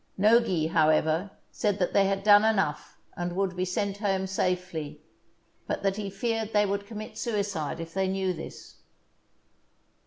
[0.17, 4.99] Nogi, however, said that they had done enough, and would be sent home safely;
[5.67, 8.77] but that he feared they would commit suicide if they knew this.